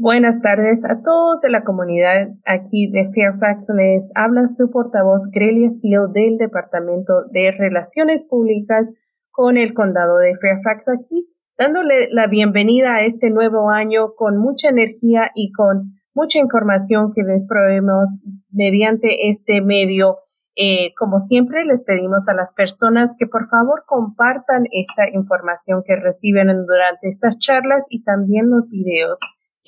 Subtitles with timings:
[0.00, 3.64] Buenas tardes a todos de la comunidad aquí de Fairfax.
[3.74, 8.94] Les habla su portavoz Grelia Steele del Departamento de Relaciones Públicas
[9.32, 14.68] con el condado de Fairfax aquí, dándole la bienvenida a este nuevo año con mucha
[14.68, 18.08] energía y con mucha información que les proveemos
[18.52, 20.18] mediante este medio.
[20.54, 25.96] Eh, como siempre, les pedimos a las personas que por favor compartan esta información que
[25.96, 29.18] reciben durante estas charlas y también los videos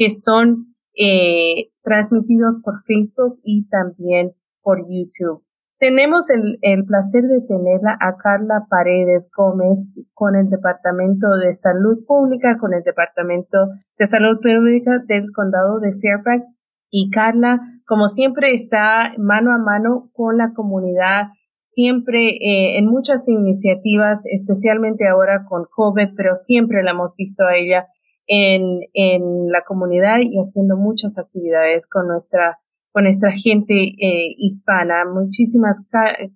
[0.01, 5.45] que son eh, transmitidos por Facebook y también por YouTube.
[5.79, 11.99] Tenemos el, el, placer de tenerla a Carla Paredes Gómez con el Departamento de Salud
[12.07, 13.59] Pública, con el Departamento
[13.99, 16.51] de Salud Pública del Condado de Fairfax.
[16.91, 21.27] Y Carla, como siempre, está mano a mano con la comunidad,
[21.59, 27.55] siempre eh, en muchas iniciativas, especialmente ahora con COVID, pero siempre la hemos visto a
[27.55, 27.87] ella
[28.27, 32.59] en, en la comunidad y haciendo muchas actividades con nuestra,
[32.93, 35.05] con nuestra gente eh, hispana.
[35.05, 35.81] Muchísimas
[36.19, 36.31] eh,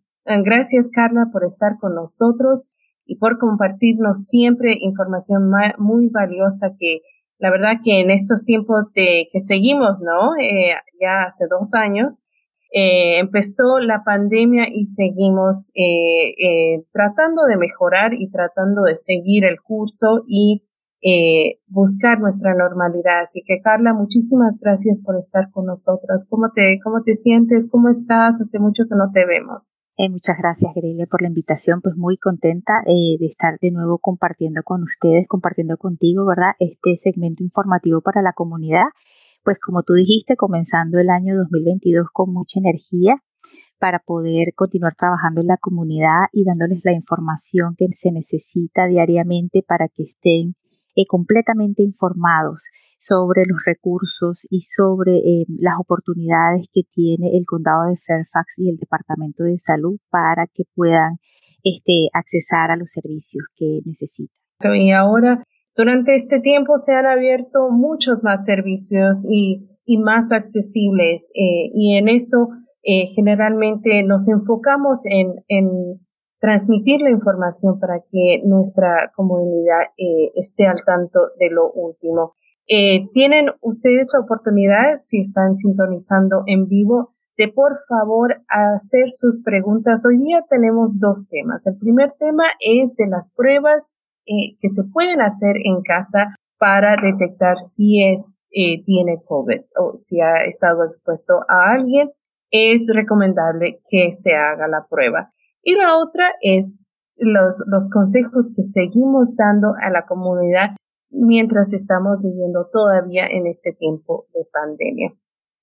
[0.44, 2.64] gracias, Carla, por estar con nosotros
[3.06, 7.00] y por compartirnos siempre información muy valiosa que
[7.38, 10.34] la verdad que en estos tiempos de que seguimos, ¿no?
[10.40, 12.20] Eh, ya hace dos años,
[12.76, 19.44] eh, empezó la pandemia y seguimos eh, eh, tratando de mejorar y tratando de seguir
[19.44, 20.63] el curso y
[21.04, 23.20] eh, buscar nuestra normalidad.
[23.20, 26.26] Así que Carla, muchísimas gracias por estar con nosotras.
[26.28, 27.68] ¿Cómo te, cómo te sientes?
[27.70, 28.40] ¿Cómo estás?
[28.40, 29.72] Hace mucho que no te vemos.
[29.98, 31.82] Eh, muchas gracias, Grelia, por la invitación.
[31.82, 36.52] Pues muy contenta eh, de estar de nuevo compartiendo con ustedes, compartiendo contigo, ¿verdad?
[36.58, 38.86] Este segmento informativo para la comunidad.
[39.44, 43.22] Pues como tú dijiste, comenzando el año 2022 con mucha energía
[43.78, 49.62] para poder continuar trabajando en la comunidad y dándoles la información que se necesita diariamente
[49.62, 50.54] para que estén
[50.96, 52.62] eh, completamente informados
[52.98, 58.70] sobre los recursos y sobre eh, las oportunidades que tiene el condado de Fairfax y
[58.70, 61.18] el Departamento de Salud para que puedan
[61.62, 64.34] este, accesar a los servicios que necesitan.
[64.74, 65.44] Y ahora,
[65.76, 71.96] durante este tiempo se han abierto muchos más servicios y, y más accesibles eh, y
[71.96, 72.48] en eso
[73.14, 76.03] generalmente nos enfocamos en, en
[76.44, 82.34] transmitir la información para que nuestra comunidad eh, esté al tanto de lo último.
[82.68, 89.40] Eh, tienen ustedes la oportunidad, si están sintonizando en vivo, de por favor hacer sus
[89.42, 90.04] preguntas.
[90.06, 91.66] Hoy día tenemos dos temas.
[91.66, 93.96] El primer tema es de las pruebas
[94.26, 100.20] eh, que se pueden hacer en casa para detectar si es, tiene COVID o si
[100.20, 102.12] ha estado expuesto a alguien.
[102.50, 105.30] Es recomendable que se haga la prueba.
[105.64, 106.72] Y la otra es
[107.16, 110.70] los, los consejos que seguimos dando a la comunidad
[111.10, 115.14] mientras estamos viviendo todavía en este tiempo de pandemia.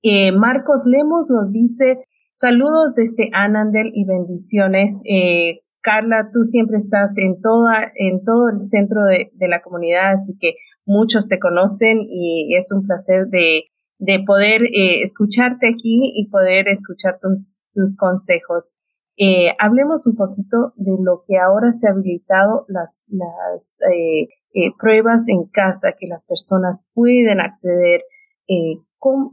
[0.02, 2.00] Eh, Marcos Lemos nos dice,
[2.32, 5.04] saludos desde Anandel y bendiciones.
[5.08, 10.14] Eh, Carla, tú siempre estás en toda, en todo el centro de, de, la comunidad,
[10.14, 13.64] así que muchos te conocen y es un placer de,
[14.02, 18.78] de poder eh, escucharte aquí y poder escuchar tus, tus consejos.
[19.24, 24.72] Eh, hablemos un poquito de lo que ahora se ha habilitado las, las eh, eh,
[24.80, 28.02] pruebas en casa que las personas pueden acceder.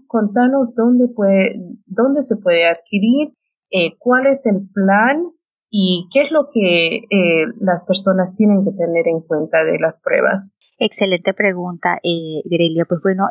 [0.06, 1.56] contanos dónde, puede,
[1.86, 3.32] dónde se puede adquirir,
[3.98, 5.22] cuál es el plan
[5.70, 7.04] y qué es lo que
[7.58, 10.54] las personas tienen que tener en cuenta de las pruebas.
[10.78, 11.98] Excelente pregunta,
[12.44, 12.84] Grelia.
[12.86, 13.24] Pues bueno,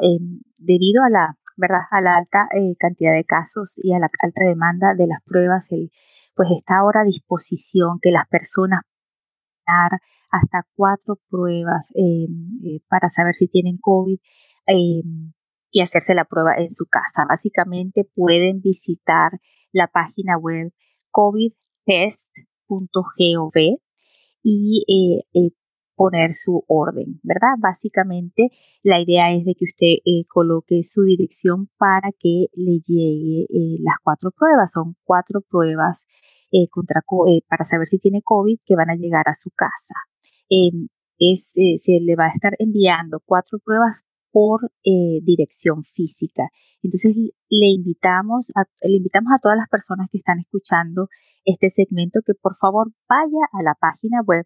[0.57, 4.95] debido a la verdad a la alta cantidad de casos y a la alta demanda
[4.97, 5.91] de las pruebas, el
[6.37, 9.99] pues está ahora a disposición que las personas puedan dar
[10.29, 12.27] hasta cuatro pruebas eh,
[12.63, 14.19] eh, para saber si tienen COVID
[14.67, 15.01] eh,
[15.71, 17.25] y hacerse la prueba en su casa.
[17.27, 19.31] Básicamente pueden visitar
[19.71, 20.71] la página web
[21.11, 23.79] covidtest.gov
[24.43, 24.85] y
[25.95, 27.55] poner su orden, ¿verdad?
[27.57, 28.51] Básicamente
[28.83, 29.95] la idea es de que usted
[30.29, 33.47] coloque su dirección para que le llegue
[33.81, 34.71] las cuatro pruebas.
[34.71, 36.05] Son cuatro pruebas
[36.51, 39.95] eh, contra, eh, para saber si tiene COVID que van a llegar a su casa.
[40.49, 40.87] Em,
[41.19, 43.97] es, eh, se le va a estar enviando cuatro pruebas
[44.31, 46.49] por dirección física.
[46.83, 47.15] Entonces
[47.49, 51.07] le invitamos, a, le invitamos a todas las personas que están escuchando
[51.43, 54.45] este segmento que por favor vaya a la página web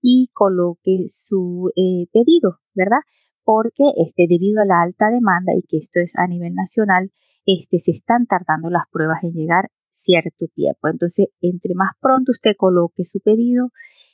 [0.00, 1.72] y coloque su
[2.12, 3.00] pedido, ¿verdad?
[3.42, 7.10] Porque este, debido a la alta demanda y que esto es a nivel nacional,
[7.44, 9.70] este, se están tardando las pruebas en llegar
[10.02, 10.88] cierto tiempo.
[10.88, 13.70] Entonces, entre más pronto usted coloque su pedido,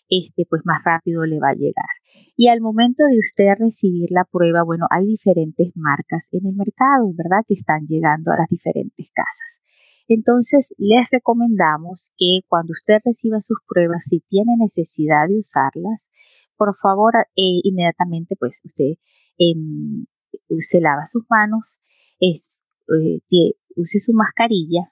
[0.08, 1.92] este, pues más rápido le va a llegar.
[2.36, 7.12] Y al momento de usted recibir la prueba, bueno, hay diferentes marcas en el mercado,
[7.14, 7.44] ¿verdad?
[7.46, 9.60] Que están llegando a las diferentes casas.
[10.08, 16.02] Entonces, les recomendamos que cuando usted reciba sus pruebas, si tiene necesidad de usarlas,
[16.56, 18.96] por favor, eh, inmediatamente, pues usted
[19.36, 20.06] em,
[20.60, 21.62] se lava sus manos,
[22.18, 22.48] es,
[22.88, 24.90] eh, use su mascarilla,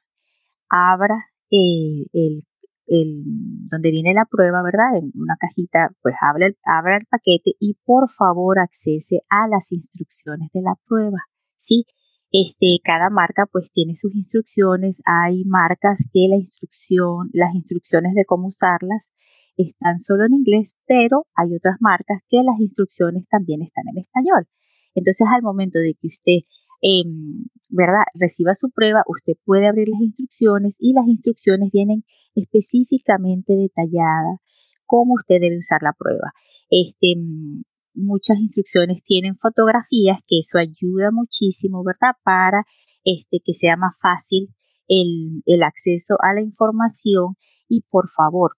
[0.68, 2.42] abra el
[2.86, 3.22] el,
[3.68, 4.96] donde viene la prueba, ¿verdad?
[4.96, 9.72] En una cajita, pues abra el, abra el paquete y por favor accese a las
[9.72, 11.18] instrucciones de la prueba,
[11.56, 11.84] ¿sí?
[12.32, 18.24] Este, cada marca pues tiene sus instrucciones, hay marcas que la instrucción, las instrucciones de
[18.24, 19.10] cómo usarlas
[19.56, 24.46] están solo en inglés, pero hay otras marcas que las instrucciones también están en español.
[24.94, 26.40] Entonces al momento de que usted
[26.80, 28.04] Em, ¿verdad?
[28.14, 34.40] Reciba su prueba, usted puede abrir las instrucciones y las instrucciones vienen específicamente detalladas
[34.86, 36.32] cómo usted debe usar la prueba.
[36.70, 37.62] Este, mm,
[37.94, 42.14] muchas instrucciones tienen fotografías, que eso ayuda muchísimo, ¿verdad?
[42.22, 42.64] Para
[43.04, 44.54] este, que sea más fácil
[44.88, 47.36] el, el acceso a la información
[47.68, 48.52] y por favor,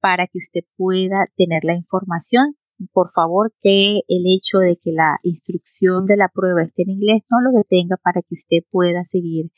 [0.00, 2.56] para que usted pueda tener la información
[2.92, 7.22] por favor que el hecho de que la instrucción de la prueba esté en inglés
[7.30, 9.50] no lo detenga para que usted pueda seguir,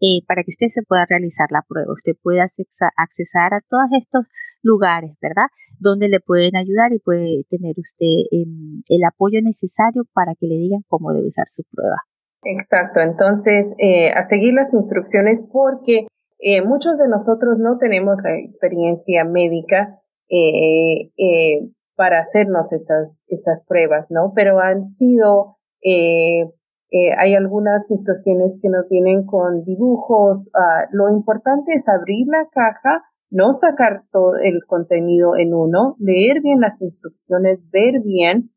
[0.00, 4.26] eh, para que usted se pueda realizar la prueba, usted pueda accesar a todos estos
[4.62, 5.46] lugares, ¿verdad?
[5.78, 10.56] Donde le pueden ayudar y puede tener usted em, el apoyo necesario para que le
[10.56, 11.96] digan cómo debe usar su prueba.
[12.42, 16.06] Exacto, entonces eh, a seguir las instrucciones porque
[16.38, 19.98] eh, muchos de nosotros no tenemos la experiencia médica
[22.00, 24.32] para hacernos estas, estas pruebas, ¿no?
[24.34, 26.44] Pero han sido, eh,
[26.90, 30.50] eh, hay algunas instrucciones que no tienen con dibujos.
[30.54, 36.40] Ah, lo importante es abrir la caja, no sacar todo el contenido en uno, leer
[36.40, 38.50] bien las instrucciones, ver bien.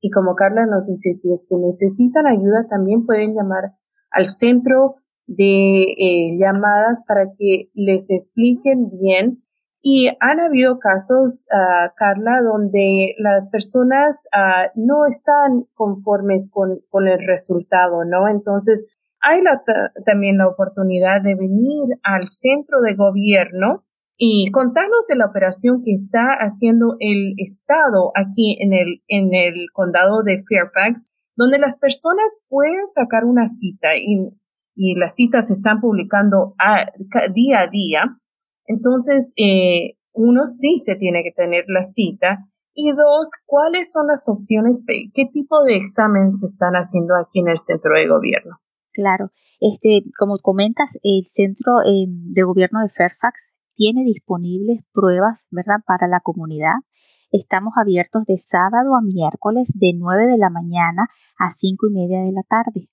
[0.00, 3.74] Y como Carla nos dice, si es que necesitan ayuda, también pueden llamar
[4.10, 4.94] al centro
[5.26, 9.42] de eh, llamadas para que les expliquen bien
[9.82, 16.70] y han habido casos, uh, Carla, donde las personas uh, no están conformes con,
[17.06, 18.28] el resultado, ¿no?
[18.28, 18.84] Entonces,
[19.20, 19.62] hay la,
[20.04, 23.84] también la oportunidad de venir al centro de gobierno
[24.16, 29.66] y contarnos de la operación que está haciendo el Estado aquí en el, en el
[29.72, 34.36] condado de Fairfax, donde las personas pueden sacar una cita y,
[34.96, 36.86] las citas se están publicando a,
[37.34, 38.20] día a día
[38.66, 42.38] entonces, eh, uno sí se tiene que tener la cita
[42.74, 44.78] y dos, ¿cuáles son las opciones?
[44.86, 48.58] ¿Qué tipo de examen se están haciendo aquí en el centro de gobierno?
[48.92, 53.38] Claro, este, como comentas, el centro eh, de gobierno de Fairfax
[53.74, 56.74] tiene disponibles pruebas, ¿verdad?, para la comunidad.
[57.30, 62.20] Estamos abiertos de sábado a miércoles de 9 de la mañana a 5 y media
[62.22, 62.88] de la tarde.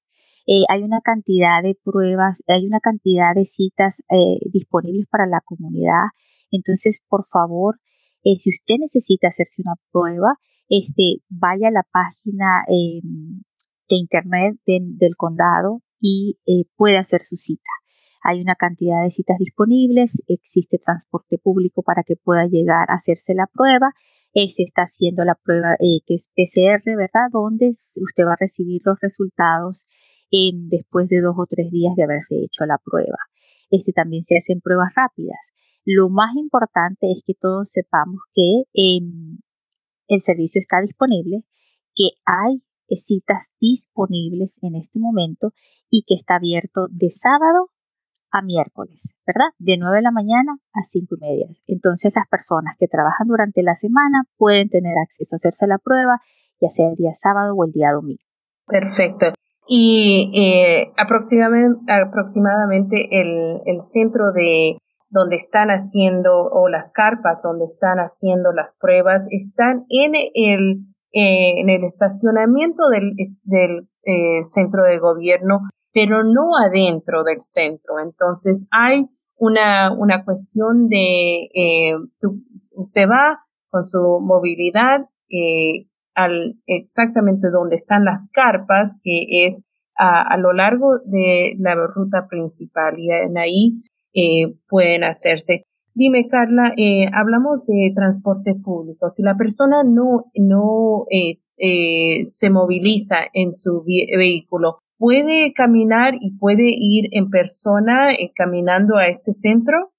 [0.50, 5.42] Eh, hay una cantidad de pruebas, hay una cantidad de citas eh, disponibles para la
[5.44, 6.08] comunidad.
[6.52, 7.76] Entonces, por favor,
[8.24, 10.40] eh, si usted necesita hacerse una prueba,
[10.70, 13.42] este, vaya a la página em,
[13.90, 16.38] de internet del condado y
[16.78, 17.70] puede hacer su cita.
[18.24, 23.34] Hay una cantidad de citas disponibles, existe transporte público para que pueda llegar a hacerse
[23.34, 23.92] la prueba.
[24.34, 27.28] se está haciendo la prueba que es PCR, ¿verdad?
[27.32, 29.88] Donde usted va a recibir los resultados
[30.32, 33.18] después de dos o tres días de haberse hecho la prueba.
[33.70, 35.38] Este también se hacen pruebas rápidas.
[35.86, 39.40] Lo más importante es que todos sepamos que em,
[40.08, 41.44] el servicio está disponible,
[41.96, 45.54] que hay citas disponibles en este momento
[45.90, 47.72] y que está abierto de sábado
[48.32, 49.52] a miércoles, ¿verdad?
[49.58, 51.48] De 9 de la mañana a 5 y media.
[51.68, 56.22] Entonces las personas que trabajan durante la semana pueden tener acceso a hacerse la prueba
[56.60, 58.24] ya sea el día sábado o el día domingo.
[58.66, 59.34] Perfecto.
[59.68, 64.78] Y eh, aproximadamente, aproximadamente el, el centro de
[65.10, 71.60] donde están haciendo o las carpas donde están haciendo las pruebas están en el, eh,
[71.62, 73.16] en el estacionamiento del,
[74.04, 75.62] eh, centro de gobierno,
[75.94, 78.00] pero no adentro del centro.
[78.00, 79.08] Entonces hay
[79.38, 81.94] una, una cuestión de eh,
[82.74, 85.02] usted va con su movilidad
[86.66, 93.00] exactamente donde están las carpas, que es a, a, lo largo de la ruta principal
[93.00, 93.82] y en ahí
[94.20, 95.66] eh, pueden hacerse.
[95.94, 99.10] Dime, Carla, eh, hablamos de transporte público.
[99.10, 106.66] Si la persona no, no eh, se moviliza en su vehículo, ¿puede caminar y puede
[106.66, 109.92] ir en persona caminando a este centro?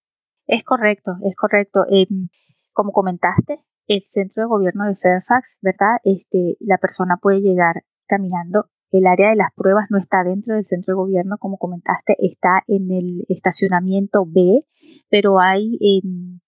[0.48, 1.84] Es correcto, es correcto.
[1.88, 2.28] Em,
[2.72, 5.96] como comentaste, el centro de gobierno de Fairfax, ¿verdad?
[6.04, 10.64] Este, la persona puede llegar caminando el área de las pruebas no está dentro del
[10.64, 14.64] centro de gobierno, como comentaste, está en el estacionamiento B,
[15.10, 16.40] pero hay em,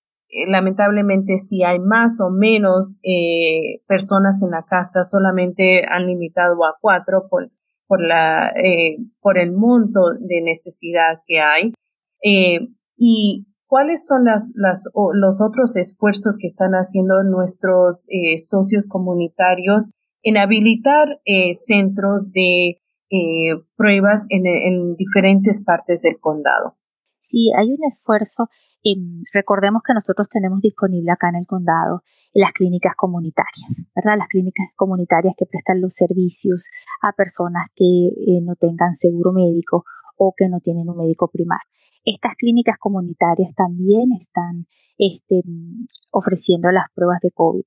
[0.48, 6.76] lamentablemente si hay más o menos eh, personas en la casa, solamente han limitado a
[6.82, 7.52] cuatro por,
[7.86, 11.74] por, la, eh, por el monto de necesidad que hay.
[12.96, 19.92] y cuáles son las, las, los otros esfuerzos que están haciendo nuestros socios comunitarios
[20.24, 21.20] en habilitar
[21.54, 22.78] centros de
[23.76, 26.78] pruebas en diferentes partes del condado.
[27.34, 28.48] Sí, hay un esfuerzo
[29.34, 34.20] recordemos que nosotros tenemos disponible acá en el condado las clínicas comunitarias, ¿verdad?
[34.20, 36.68] Las clínicas comunitarias que prestan los servicios
[37.02, 39.84] a personas que eh, no tengan seguro médico
[40.16, 41.68] o que no tienen un médico primario.
[42.06, 44.68] Estas clínicas comunitarias también están
[45.00, 45.42] este,
[46.12, 47.64] ofreciendo las pruebas de COVID.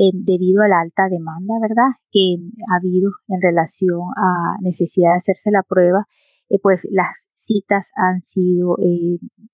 [0.00, 1.98] Eh, debido a la alta demanda, ¿verdad?
[2.12, 2.36] Que
[2.70, 6.06] ha habido en relación a necesidad de hacerse la prueba,
[6.50, 7.16] eh, pues las
[7.48, 8.76] citas han sido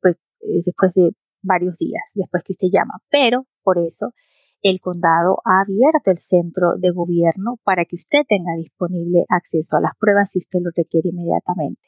[0.02, 2.94] pues, eh, después de varios días, después que usted llama.
[3.10, 4.12] Pero por eso
[4.62, 9.80] el condado ha abierto el centro de gobierno para que usted tenga disponible acceso a
[9.80, 11.82] las pruebas si usted lo requiere inmediatamente.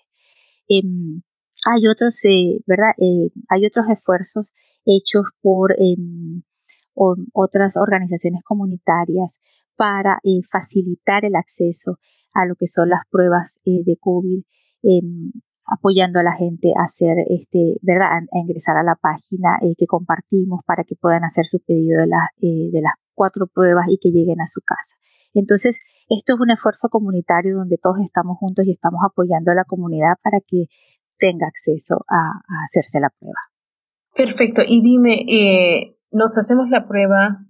[0.69, 1.23] Em,
[1.65, 2.93] hay otros, eh, ¿verdad?
[2.99, 4.47] Eh, hay otros esfuerzos
[4.85, 6.43] hechos por em,
[7.33, 9.31] otras organizaciones comunitarias
[9.77, 10.19] para
[10.51, 11.99] facilitar el acceso
[12.33, 14.43] a lo que son las pruebas de COVID.
[15.67, 18.09] Apoyando a la gente a hacer, este, ¿verdad?
[18.13, 22.07] A, ingresar a la página eh, que compartimos para que puedan hacer su pedido de,
[22.07, 24.95] las eh, de las cuatro pruebas y que lleguen a su casa.
[25.35, 29.65] Entonces, esto es un esfuerzo comunitario donde todos estamos juntos y estamos apoyando a la
[29.65, 30.67] comunidad para que
[31.19, 32.31] tenga acceso a,
[32.67, 33.41] hacerse la prueba.
[34.15, 34.63] Perfecto.
[34.67, 37.47] Y dime, eh, nos hacemos la prueba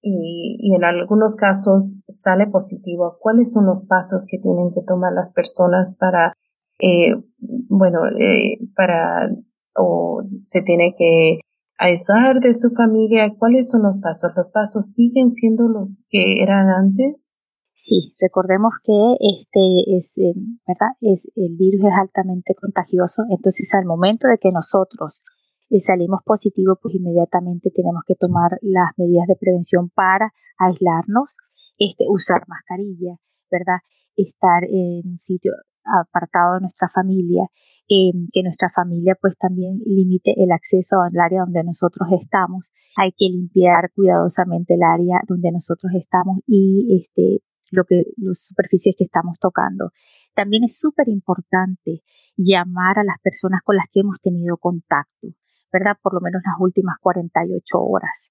[0.00, 3.18] y, en algunos casos sale positivo.
[3.20, 6.34] ¿Cuáles son los pasos que tienen que tomar las personas para
[6.78, 9.30] eh, bueno, eh, para
[9.74, 11.40] o se tiene que
[11.78, 13.34] aislar de su familia.
[13.38, 14.32] ¿Cuáles son los pasos?
[14.36, 17.32] ¿Los pasos siguen siendo los que eran antes?
[17.72, 20.34] Sí, recordemos que este es, eh,
[20.66, 20.98] ¿verdad?
[21.00, 25.22] Es, el virus es altamente contagioso, entonces al momento de que nosotros
[25.70, 31.30] eh, salimos positivos, pues inmediatamente tenemos que tomar las medidas de prevención para aislarnos,
[31.78, 33.14] este, usar mascarilla,
[33.48, 33.78] ¿verdad?
[34.16, 35.52] Estar en un sitio
[35.88, 37.44] apartado de nuestra familia,
[37.88, 42.70] eh, que nuestra familia pues también limite el acceso al área donde nosotros estamos.
[42.96, 48.94] Hay que limpiar cuidadosamente el área donde nosotros estamos y este, lo que, las superficies
[48.96, 49.92] que estamos tocando.
[50.34, 52.02] También es súper importante
[52.36, 55.28] llamar a las personas con las que hemos tenido contacto,
[55.72, 55.96] ¿verdad?
[56.02, 58.30] Por lo menos las últimas 48 horas.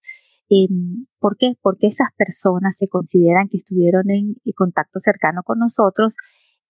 [0.49, 1.55] Em, ¿Por qué?
[1.61, 6.13] Porque esas personas se consideran que estuvieron en contacto cercano con nosotros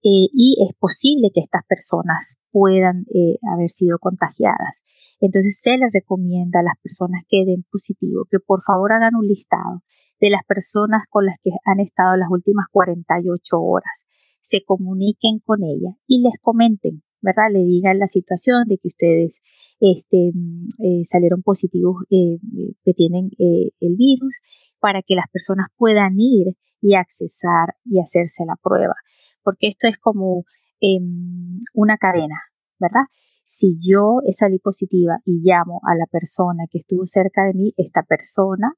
[0.04, 4.78] eh, y es posible que estas personas puedan eh, haber sido contagiadas.
[5.20, 9.28] Entonces se les recomienda a las personas que den positivo que por favor hagan un
[9.28, 9.82] listado
[10.20, 14.04] de las personas con las que han estado las últimas 48 horas,
[14.42, 17.52] se comuniquen con ellas y les comenten, ¿verdad?
[17.52, 19.42] Le digan la situación de que ustedes
[19.80, 22.38] este, mm, eh, salieron positivos, eh,
[22.84, 24.34] que tienen el virus,
[24.80, 28.96] para que las personas puedan ir y accesar y hacerse la prueba.
[29.48, 30.44] Porque esto es como
[30.82, 32.36] em, una cadena,
[32.82, 33.08] ¿verdad?
[33.46, 38.04] Si yo salí positiva y llamo a la persona que estuvo cerca de mí, esta
[38.04, 38.74] persona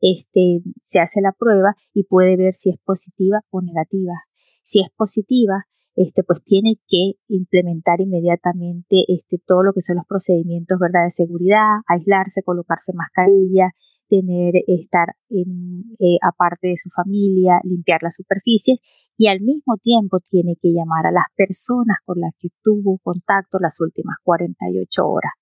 [0.00, 4.14] este, se hace la prueba y puede ver si es positiva o negativa.
[4.62, 10.06] Si es positiva, este, pues tiene que implementar inmediatamente este, todo lo que son los
[10.06, 11.04] procedimientos ¿verdad?
[11.04, 13.72] de seguridad, aislarse, colocarse mascarilla,
[14.08, 18.78] tener, estar en, eh, aparte de su familia, limpiar las superficies
[19.16, 23.58] y al mismo tiempo tiene que llamar a las personas con las que tuvo contacto
[23.58, 25.32] las últimas 48 horas.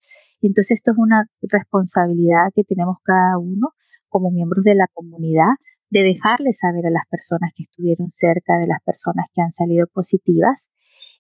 [0.41, 3.71] Entonces esto es una responsabilidad que tenemos cada uno
[4.09, 5.57] como miembros de la comunidad
[5.91, 9.87] de dejarles saber a las personas que estuvieron cerca de las personas que han salido
[9.87, 10.67] positivas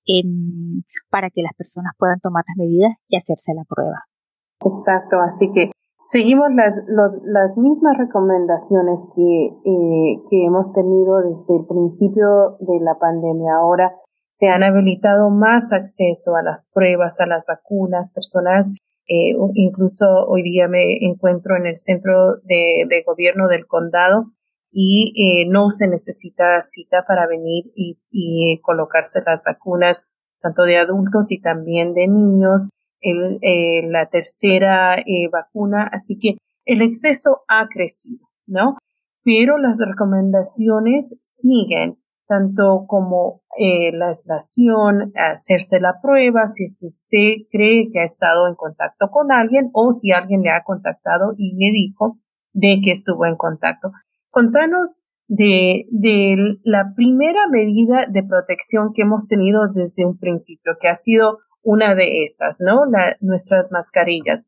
[0.06, 4.04] em, para que las personas puedan tomar las medidas y hacerse la prueba.
[4.60, 5.70] Exacto, así que
[6.04, 12.98] seguimos las, las mismas recomendaciones que, eh, que hemos tenido desde el principio de la
[12.98, 13.56] pandemia.
[13.56, 13.92] Ahora
[14.30, 18.70] se han habilitado más acceso a las pruebas, a las vacunas, personas
[19.06, 24.30] eh, incluso hoy día me encuentro en el centro de, gobierno del condado
[24.70, 30.06] y eh, no se necesita cita para venir y, colocarse las vacunas,
[30.40, 32.70] tanto de adultos y también de niños,
[33.04, 34.96] eh, la tercera
[35.30, 35.88] vacuna.
[35.92, 38.76] Así que el exceso ha crecido, ¿no?
[39.22, 47.88] Pero las recomendaciones siguen tanto como eh, la aislación, hacerse la prueba, si usted cree
[47.92, 51.72] que ha estado en contacto con alguien o si alguien le ha contactado y le
[51.72, 52.18] dijo
[52.52, 53.92] de que estuvo en contacto.
[54.30, 55.86] Contanos de
[56.64, 61.94] la primera medida de protección que hemos tenido desde un principio, que ha sido una
[61.94, 62.86] de estas, ¿no?
[62.86, 64.46] La, nuestras mascarillas.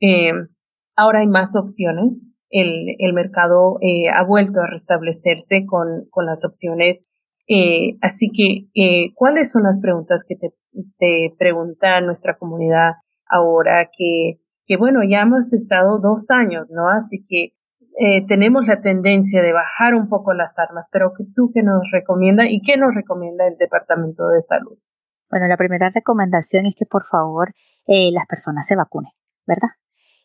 [0.00, 0.32] Eh,
[0.96, 2.26] ahora hay más opciones.
[2.50, 7.08] El, el mercado eh, ha vuelto a restablecerse con, con las opciones
[7.46, 10.54] eh, así que, ¿cuáles son las preguntas que te,
[10.96, 12.94] te, pregunta nuestra comunidad
[13.28, 16.88] ahora que, que, bueno, ya hemos estado dos años, ¿no?
[16.88, 17.52] Así que
[18.26, 22.62] tenemos la tendencia de bajar un poco las armas, pero tú qué nos recomienda y
[22.62, 24.78] qué nos recomienda el Departamento de Salud.
[25.34, 27.52] Bueno, la primera recomendación es que por favor
[27.88, 29.10] las personas se vacunen,
[29.48, 29.70] ¿verdad?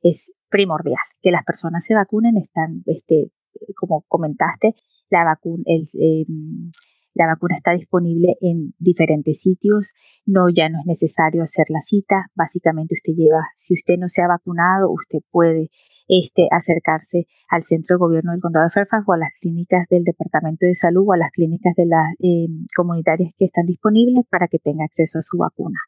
[0.03, 3.31] Es primordial que las personas se vacunen, están, este,
[3.75, 4.75] como comentaste,
[5.09, 6.69] la vacuna, em,
[7.15, 9.87] la vacuna está disponible en diferentes sitios,
[10.27, 14.21] no ya no es necesario hacer la cita, básicamente usted lleva, si usted no se
[14.21, 15.71] ha vacunado, usted puede
[16.09, 20.03] este, acercarse al centro de gobierno del condado de Fairfax o a las clínicas del
[20.03, 24.47] Departamento de Salud o a las clínicas de las eh, comunitarias que están disponibles para
[24.47, 25.79] que tenga acceso a su vacuna.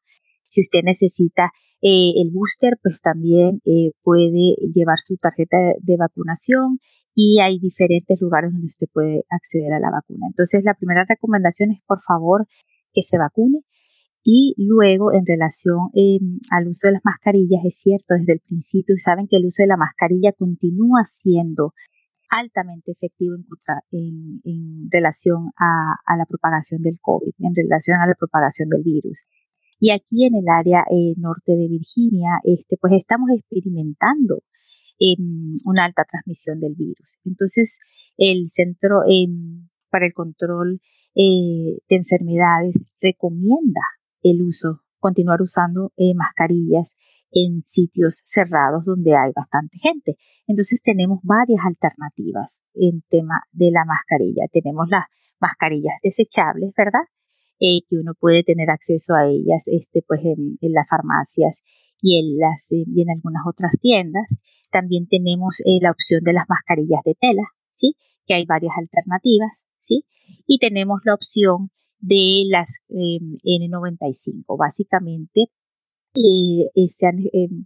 [0.45, 6.79] Si usted necesita eh, el booster, pues también eh, puede llevar su tarjeta de vacunación
[7.15, 10.27] y hay diferentes lugares donde usted puede acceder a la vacuna.
[10.29, 12.45] Entonces, la primera recomendación es, por favor,
[12.93, 13.63] que se vacune.
[14.23, 18.95] Y luego, en relación em, al uso de las mascarillas, es cierto, desde el principio
[19.03, 21.73] saben que el uso de la mascarilla continúa siendo
[22.29, 23.35] altamente efectivo
[23.91, 29.19] en, relación a, la propagación del COVID, en relación a la propagación del virus.
[29.79, 34.43] Y aquí en el área eh, norte de Virginia, este, pues estamos experimentando
[35.65, 37.17] una alta transmisión del virus.
[37.25, 37.79] Entonces,
[38.17, 40.79] el Centro em, para el Control
[41.15, 43.81] eh, de Enfermedades recomienda
[44.23, 46.91] el uso, continuar usando eh, mascarillas
[47.31, 50.17] en sitios cerrados donde hay bastante gente.
[50.47, 54.43] Entonces tenemos varias alternativas en tema de la mascarilla.
[54.51, 55.05] Tenemos las
[55.39, 57.07] mascarillas desechables, ¿verdad?
[57.59, 61.61] Eh, que uno puede tener acceso a ellas este, pues en, las farmacias
[62.01, 64.27] y en, las, y en algunas otras tiendas.
[64.71, 67.43] También tenemos eh, la opción de las mascarillas de tela,
[67.77, 67.95] ¿sí?
[68.25, 70.05] Que hay varias alternativas, ¿sí?
[70.47, 71.69] Y tenemos la opción
[72.01, 74.57] de las em, N95.
[74.57, 75.45] Básicamente,
[76.15, 77.11] eh, se,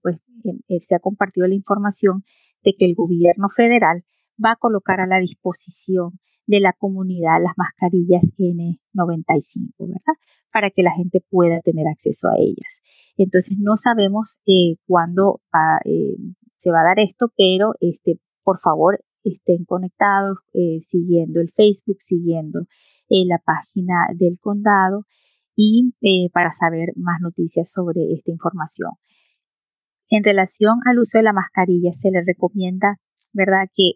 [0.02, 2.24] pues, em, se ha compartido la información
[2.64, 4.04] de que el gobierno federal
[4.44, 10.16] va a colocar a la disposición de la comunidad las mascarillas N95, ¿verdad?
[10.52, 12.82] Para que la gente pueda tener acceso a ellas.
[13.18, 15.42] Entonces no sabemos eh, cuándo
[15.86, 16.18] eh,
[16.60, 22.02] se va a dar esto, pero este, por favor estén conectados, eh, siguiendo el Facebook,
[22.02, 22.68] siguiendo
[23.10, 25.06] la página del condado
[25.56, 25.94] y
[26.34, 28.92] para saber más noticias sobre esta información.
[30.10, 33.00] En relación al uso de la mascarilla, se le recomienda,
[33.34, 33.94] ¿verdad?, que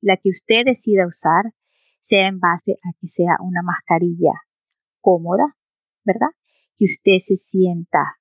[0.00, 1.52] la que usted decida usar
[2.00, 4.32] sea en base a que sea una mascarilla
[5.00, 5.56] cómoda,
[6.04, 6.30] ¿verdad?
[6.76, 8.16] Que usted se sienta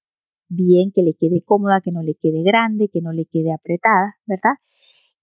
[0.48, 4.18] bien, que le quede cómoda, que no le quede grande, que no le quede apretada,
[4.26, 4.56] ¿verdad?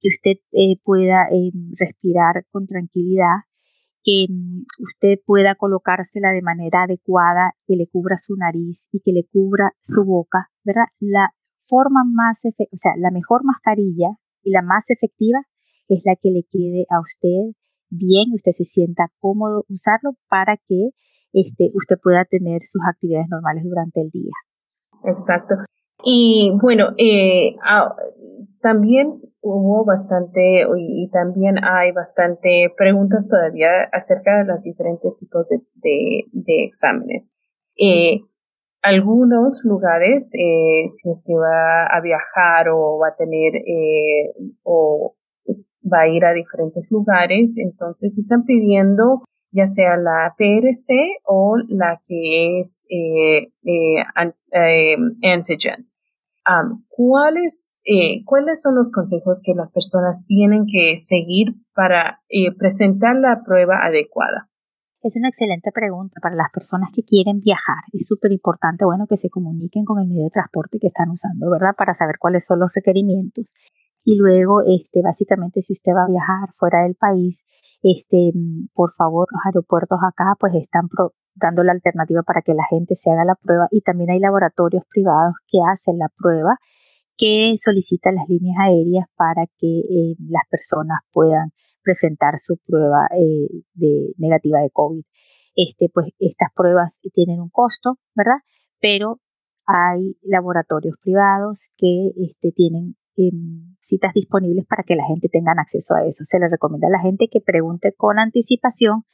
[0.00, 3.44] Que usted eh, pueda eh, respirar con tranquilidad,
[4.06, 9.12] que mm, usted pueda colocársela de manera adecuada, que le cubra su nariz y que
[9.12, 10.86] le cubra su boca, ¿verdad?
[11.00, 11.34] La
[11.66, 15.40] forma más, o sea, la mejor mascarilla y la más efectiva
[15.88, 17.56] es la que le quede a usted
[17.90, 20.90] bien, usted se sienta cómodo usarlo para que
[21.32, 24.32] este, usted pueda tener sus actividades normales durante el día.
[25.04, 25.56] Exacto.
[26.04, 27.94] Y bueno, eh, ah,
[28.60, 36.24] también hubo bastante y también hay bastante preguntas todavía acerca de los diferentes tipos de,
[36.32, 37.36] de, exámenes.
[37.76, 38.20] Eh,
[38.82, 43.52] algunos lugares, eh, si es que va a viajar o va a tener
[44.62, 45.16] o
[45.92, 49.22] va a ir a diferentes lugares, entonces están pidiendo
[49.56, 54.04] ya sea la PRC o la que es eh, eh,
[54.52, 55.84] eh antigen.
[56.88, 62.20] ¿cuáles, eh, ¿Cuáles son los consejos que las personas tienen que seguir para
[62.58, 64.48] presentar la prueba adecuada?
[65.02, 67.82] Es una excelente pregunta para las personas que quieren viajar.
[67.92, 71.50] Es súper importante, bueno, que se comuniquen con el medio de transporte que están usando,
[71.50, 71.74] ¿verdad?
[71.76, 73.46] Para saber cuáles son los requerimientos
[74.06, 77.42] y luego, este, básicamente, si usted va a viajar fuera del país,
[77.82, 80.88] este, mm, por favor, los aeropuertos acá pues están
[81.34, 84.84] dando la alternativa para que la gente se haga la prueba y también hay laboratorios
[84.88, 86.58] privados que hacen la prueba
[87.16, 93.62] que solicitan las líneas aéreas para que eh, las personas puedan presentar su prueba eh,
[93.74, 95.02] de negativa de COVID.
[95.54, 98.40] Este, pues estas pruebas tienen un costo, ¿verdad?
[98.80, 99.20] Pero
[99.66, 105.94] hay laboratorios privados que este, tienen Em, citas disponibles para que la gente tenga acceso
[105.94, 106.24] a eso.
[106.24, 109.04] Se le recomienda a la gente que pregunte con anticipación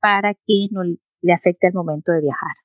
[0.00, 2.56] para que no le afecte el momento de viajar.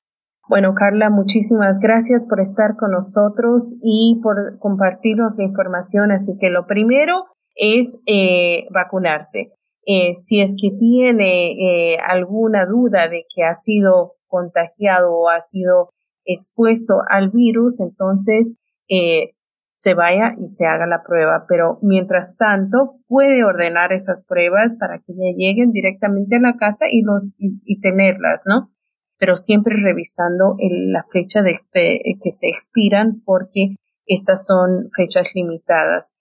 [0.48, 6.10] Bueno, Carla, muchísimas gracias por estar con nosotros y por compartirnos la información.
[6.10, 9.52] Así que lo primero es eh, vacunarse.
[9.84, 11.52] Eh, si es que tiene
[11.92, 15.90] eh, alguna duda de que ha sido contagiado o ha sido
[16.24, 18.54] expuesto al virus, entonces
[19.78, 24.98] se vaya y se haga la prueba, pero mientras tanto puede ordenar esas pruebas para
[24.98, 28.72] que le lleguen directamente a la casa y, los, y, tenerlas, ¿no?
[29.18, 36.12] Pero siempre revisando la fecha de que se expiran porque estas son fechas limitadas.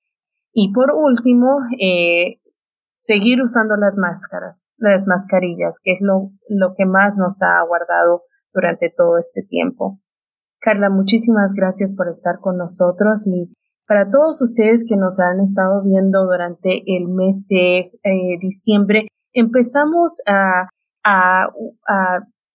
[0.54, 2.39] Y por último, eh,
[2.93, 8.22] seguir usando las máscaras, las mascarillas, que es lo, lo que más nos ha aguardado
[8.54, 10.00] durante todo este tiempo.
[10.60, 13.52] Carla, muchísimas gracias por estar con nosotros y
[13.88, 20.22] para todos ustedes que nos han estado viendo durante el mes de eh, diciembre, empezamos
[20.28, 20.67] a,
[21.04, 21.48] a,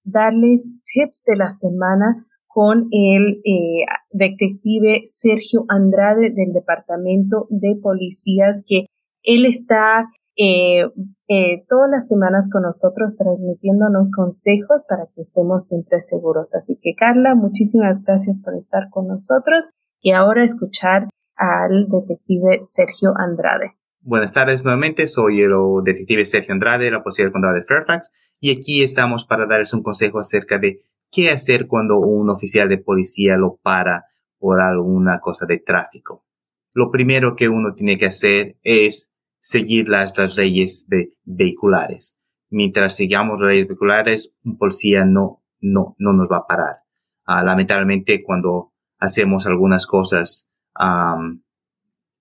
[0.05, 8.63] darles tips de la semana con el eh, detective Sergio Andrade del Departamento de Policías,
[8.67, 8.87] que
[9.23, 10.85] él está eh,
[11.29, 16.55] eh, todas las semanas con nosotros transmitiéndonos consejos para que estemos siempre seguros.
[16.55, 23.13] Así que Carla, muchísimas gracias por estar con nosotros y ahora escuchar al detective Sergio
[23.17, 23.77] Andrade.
[24.01, 25.53] Buenas tardes nuevamente, soy el
[25.85, 29.73] detective Sergio Andrade de la Policía del Condado de Fairfax y aquí estamos para darles
[29.75, 34.07] un consejo acerca de qué hacer cuando un oficial de policía lo para
[34.39, 36.27] por alguna cosa de tráfico.
[36.73, 39.12] Lo primero que uno tiene que hacer es
[39.43, 40.87] seguir las, leyes
[41.25, 42.17] vehiculares.
[42.49, 46.77] Mientras sigamos las leyes vehiculares, un policía no, no, no nos va a parar.
[47.25, 50.49] Ah, lamentablemente, cuando hacemos algunas cosas,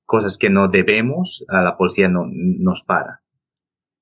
[0.06, 3.22] cosas que no debemos, la policía no nos para.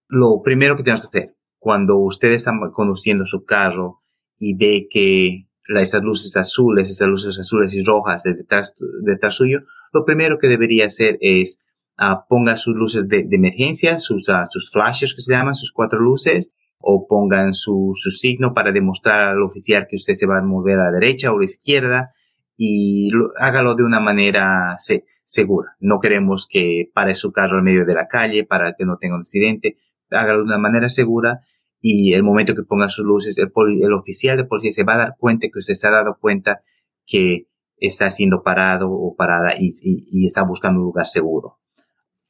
[0.08, 4.01] Lo primero que tenemos que hacer, cuando usted está conduciendo su carro
[4.38, 9.60] y ve que esas luces azules, esas luces azules y rojas detrás, detrás suyo,
[9.91, 11.60] lo primero que debería hacer es
[11.99, 15.99] uh, ponga sus luces de, emergencia, sus, uh, sus flashes que se llaman, sus cuatro
[15.99, 20.41] luces, o pongan su, su signo para demostrar al oficial que usted se va a
[20.41, 22.12] mover a la derecha o a la izquierda
[22.55, 23.09] y
[23.39, 24.75] hágalo de una manera
[25.23, 25.75] segura.
[25.79, 29.15] No queremos que pare su carro en medio de la calle para que no tenga
[29.15, 29.77] un accidente.
[30.09, 31.41] Hágalo de una manera segura
[31.81, 34.97] y el momento que ponga sus luces, el, el oficial de policía se va a
[34.97, 36.62] dar cuenta que usted se ha dado cuenta
[37.05, 39.73] que está siendo parado o parada y,
[40.12, 41.59] y, está buscando un lugar seguro.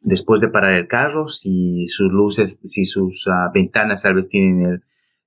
[0.02, 4.62] Después de parar el carro, si sus luces, si sus uh, ventanas tal vez tienen
[4.62, 4.84] el,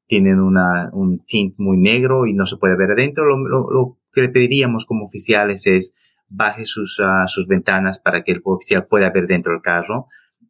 [0.06, 4.22] tienen una, un tint muy negro y no se puede ver adentro, lo, lo, que
[4.22, 5.94] le pediríamos como oficiales es
[6.28, 10.08] baje sus, uh, sus ventanas para que el oficial pueda ver dentro del carro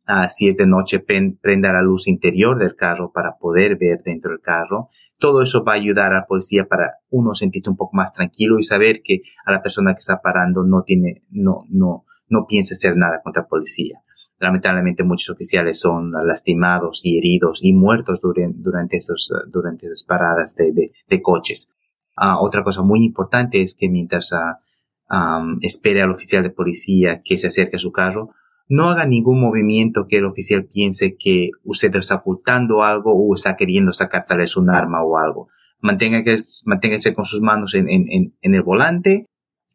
[0.08, 4.32] Uh, si es de noche, prenda la luz interior del carro para poder ver dentro
[4.32, 4.88] del carro.
[5.16, 8.64] Todo eso va a ayudar al policía para uno sentirse un poco más tranquilo y
[8.64, 12.96] saber que a la persona que está parando no tiene, no, no, no piensa hacer
[12.96, 14.02] nada contra la policía.
[14.42, 20.56] Lamentablemente muchos oficiales son lastimados y heridos y muertos durante, durante, esos, durante esas paradas
[20.56, 21.70] de, de, de coches.
[22.16, 27.38] Uh, otra cosa muy importante es que mientras uh, espere al oficial de policía que
[27.38, 28.30] se acerque a su carro,
[28.68, 33.54] no haga ningún movimiento que el oficial piense que usted está ocultando algo o está
[33.54, 35.50] queriendo sacar tal vez un arma o algo.
[35.80, 39.26] Mantenga que, manténgase con sus manos en, en, en, el volante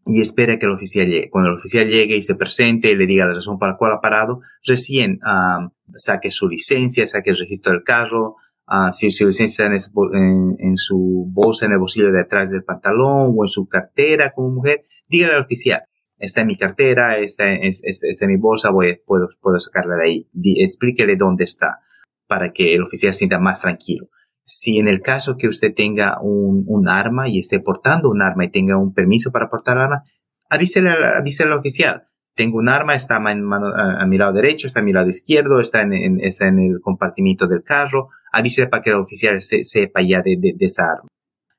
[0.08, 1.30] y espera que el oficial llegue.
[1.30, 3.94] Cuando el oficial llegue y se presente y le diga la razón para la cual
[3.94, 8.36] ha parado, recién um, saque su licencia, saque el registro del carro,
[8.68, 12.64] uh, si su licencia está en, en, su bolsa, en el bolsillo de atrás del
[12.64, 15.82] pantalón o en su cartera como mujer, dígale al oficial,
[16.18, 17.72] está en mi cartera, está, en
[18.28, 20.30] mi bolsa, voy, puedo, puedo sacarla de ahí.
[20.58, 21.80] explíquele dónde está
[22.28, 24.10] para que el oficial sienta más tranquilo.
[24.50, 28.46] Si en el caso que usted tenga un, un arma y esté portando un arma
[28.46, 30.04] y tenga un permiso para portar arma,
[30.50, 32.04] avísele, avísele al oficial.
[32.34, 36.22] Tengo un arma, está a, mi lado derecho, está a mi lado izquierdo, está en,
[36.22, 38.10] está en el compartimiento del carro.
[38.32, 41.10] Avísele para que el oficial sepa ya de, de, esa arma.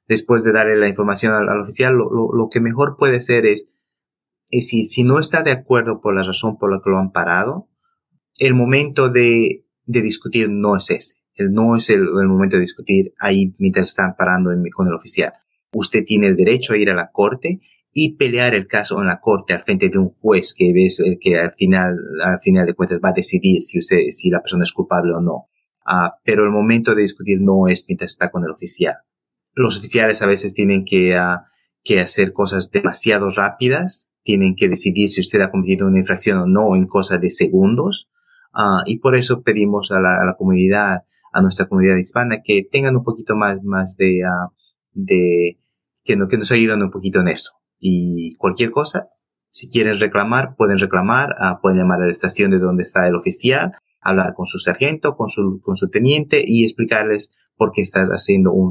[0.06, 3.68] Después de darle la información al, oficial, lo, lo, lo que mejor puede ser es
[4.50, 7.12] y si, si no está de acuerdo por la razón por la que lo han
[7.12, 7.68] parado,
[8.38, 11.16] el momento de, de discutir no es ese.
[11.50, 15.32] No es el, el, momento de discutir ahí mientras están parando con el oficial.
[15.72, 17.60] Usted tiene el derecho a ir a la corte
[17.92, 21.18] y pelear el caso en la corte al frente de un juez que es el
[21.20, 24.64] que al final, al final de cuentas va a decidir si usted, si la persona
[24.64, 25.44] es culpable o no.
[25.86, 28.94] Uh, pero el momento de discutir no es mientras está con el oficial.
[29.54, 31.40] Los oficiales a veces tienen que, uh,
[31.82, 36.46] que hacer cosas demasiado rápidas tienen que decidir si usted ha cometido una infracción o
[36.46, 38.10] no en cosa de segundos.
[38.52, 41.04] Uh, y por eso pedimos a la, comunidad,
[41.38, 44.52] a nuestra comunidad hispana, que tengan un poquito más, más de, uh,
[44.92, 45.58] de
[46.04, 47.52] que, no, que nos ayuden un poquito en eso.
[47.78, 49.08] Y cualquier cosa,
[49.50, 53.14] si quieren reclamar, pueden reclamar, uh, pueden llamar a la estación de donde está el
[53.14, 58.08] oficial, hablar con su sargento, con su, con su teniente y explicarles por qué están
[58.10, 58.70] haciendo un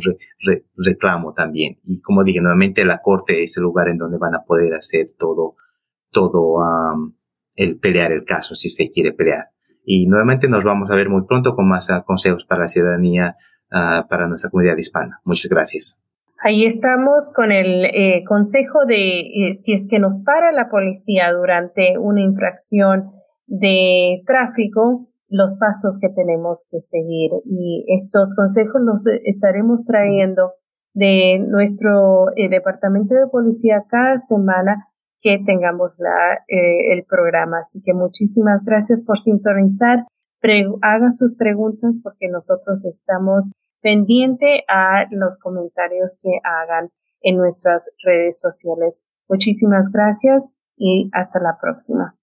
[0.76, 1.80] reclamo también.
[1.84, 5.08] Y como dije, nuevamente la corte es el lugar en donde van a poder hacer
[5.18, 5.56] todo,
[6.12, 6.60] todo,
[7.56, 9.52] el pelear el caso si usted quiere pelear.
[9.89, 13.38] Y nuevamente nos vamos a ver muy pronto con más ah, consejos para la ciudadanía,
[13.71, 15.21] ah, para nuestra comunidad hispana.
[15.23, 16.04] Muchas gracias.
[16.43, 21.32] Ahí estamos con el eh, consejo de eh, si es que nos para la policía
[21.32, 23.12] durante una infracción
[23.45, 27.32] de tráfico, los pasos que tenemos que seguir.
[27.45, 30.52] Y estos consejos los estaremos trayendo
[30.93, 34.87] de nuestro eh, departamento de policía cada semana
[35.20, 37.60] que tengamos la, eh, el programa.
[37.60, 40.06] Así que muchísimas gracias por sintonizar.
[40.82, 43.50] hagan sus preguntas porque nosotros estamos
[43.82, 49.06] pendiente a los comentarios que hagan en nuestras redes sociales.
[49.28, 52.16] Muchísimas gracias y hasta la próxima.